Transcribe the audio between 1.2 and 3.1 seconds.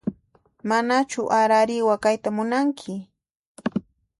arariwa kayta munanki?